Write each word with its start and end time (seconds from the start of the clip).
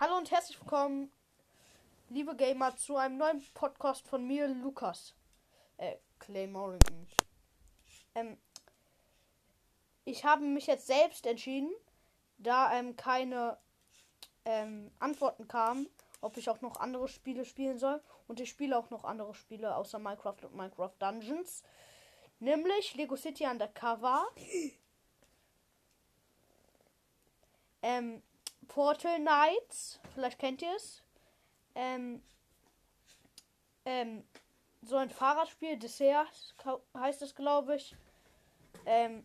Hallo 0.00 0.16
und 0.16 0.30
herzlich 0.30 0.58
willkommen, 0.58 1.12
liebe 2.08 2.34
Gamer, 2.34 2.74
zu 2.74 2.96
einem 2.96 3.18
neuen 3.18 3.44
Podcast 3.52 4.08
von 4.08 4.26
mir, 4.26 4.48
Lukas. 4.48 5.14
Äh, 5.76 5.96
Clay 6.18 6.46
Morrington. 6.46 7.06
Ähm, 8.14 8.38
ich 10.06 10.24
habe 10.24 10.42
mich 10.42 10.68
jetzt 10.68 10.86
selbst 10.86 11.26
entschieden, 11.26 11.70
da 12.38 12.72
ähm, 12.72 12.96
keine 12.96 13.58
ähm, 14.46 14.90
Antworten 15.00 15.46
kamen, 15.46 15.86
ob 16.22 16.38
ich 16.38 16.48
auch 16.48 16.62
noch 16.62 16.80
andere 16.80 17.06
Spiele 17.06 17.44
spielen 17.44 17.78
soll. 17.78 18.02
Und 18.26 18.40
ich 18.40 18.48
spiele 18.48 18.78
auch 18.78 18.88
noch 18.88 19.04
andere 19.04 19.34
Spiele 19.34 19.76
außer 19.76 19.98
Minecraft 19.98 20.44
und 20.44 20.56
Minecraft 20.56 20.94
Dungeons. 20.98 21.62
Nämlich 22.38 22.94
Lego 22.94 23.16
City 23.16 23.44
Undercover. 23.44 24.26
Ähm, 27.82 28.22
Portal 28.70 29.16
Knights, 29.16 29.98
vielleicht 30.14 30.38
kennt 30.38 30.62
ihr 30.62 30.74
es. 30.76 31.02
Ähm, 31.74 32.22
ähm, 33.84 34.22
so 34.82 34.96
ein 34.96 35.10
Fahrradspiel, 35.10 35.76
Dessert 35.76 36.54
heißt 36.96 37.20
es, 37.22 37.34
glaube 37.34 37.74
ich. 37.74 37.96
Ähm, 38.86 39.24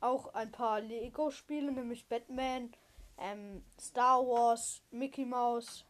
auch 0.00 0.32
ein 0.32 0.50
paar 0.50 0.80
Lego-Spiele, 0.80 1.70
nämlich 1.70 2.08
Batman, 2.08 2.72
ähm, 3.18 3.62
Star 3.78 4.26
Wars, 4.26 4.82
Mickey 4.90 5.26
Mouse 5.26 5.84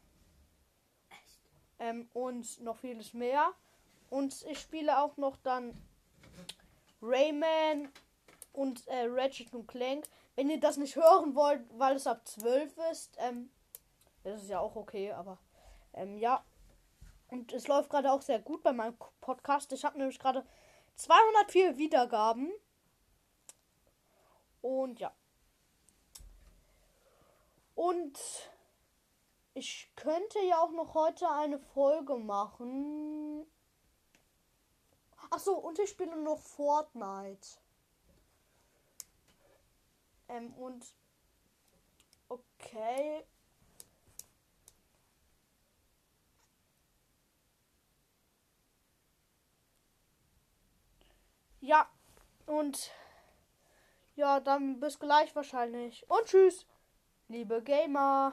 ähm, 1.79 2.09
und 2.15 2.61
noch 2.63 2.79
vieles 2.79 3.15
mehr. 3.15 3.53
Und 4.11 4.43
ich 4.51 4.59
spiele 4.59 4.99
auch 4.99 5.17
noch 5.19 5.37
dann 5.37 5.73
Rayman 7.01 7.93
und 8.53 8.87
äh, 8.89 9.07
Ratchet 9.09 9.53
und 9.55 9.67
Clank. 9.67 10.09
Wenn 10.35 10.51
ihr 10.51 10.61
das 10.61 10.77
nicht 10.77 10.97
hören 10.97 11.35
wollt, 11.35 11.63
weil 11.79 11.97
es 11.97 12.07
ab 12.07 12.27
12 12.27 12.77
ist, 12.91 13.17
ähm, 13.19 13.51
das 14.25 14.43
ist 14.43 14.49
ja 14.49 14.61
auch 14.61 14.77
okay, 14.77 15.13
aber 15.13 15.39
ähm, 15.95 16.19
ja. 16.19 16.45
Und 17.29 17.53
es 17.53 17.67
läuft 17.67 17.91
gerade 17.91 18.13
auch 18.13 18.23
sehr 18.23 18.39
gut 18.39 18.63
bei 18.63 18.73
meinem 18.73 18.97
Podcast. 19.21 19.73
Ich 19.73 19.85
habe 19.85 19.99
nämlich 19.99 20.19
gerade 20.19 20.45
204 20.97 21.79
Wiedergaben. 21.79 22.53
Und 24.61 25.01
ja. 25.01 25.13
Und 27.75 28.19
ich 29.55 29.91
könnte 29.97 30.39
ja 30.41 30.59
auch 30.63 30.71
noch 30.71 30.95
heute 30.95 31.29
eine 31.31 31.59
Folge 31.59 32.17
machen. 32.17 33.47
Ach 35.31 35.39
so, 35.39 35.57
und 35.57 35.79
ich 35.79 35.91
spiele 35.91 36.17
noch 36.17 36.39
Fortnite. 36.39 37.49
Ähm, 40.33 40.55
und 40.55 40.95
okay. 42.29 43.25
Ja, 51.61 51.89
und 52.47 52.91
ja, 54.17 54.41
dann 54.41 54.81
bis 54.81 54.99
gleich 54.99 55.35
wahrscheinlich. 55.37 56.09
Und 56.09 56.25
tschüss, 56.25 56.67
liebe 57.29 57.63
Gamer. 57.63 58.33